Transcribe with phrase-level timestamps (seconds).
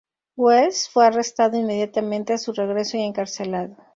[0.35, 3.77] Wells fue arrestado inmediatamente a su regreso y encarcelado.